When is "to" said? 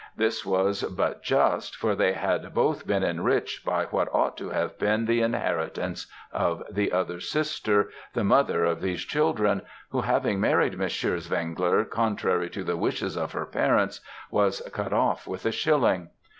4.37-4.49, 12.49-12.63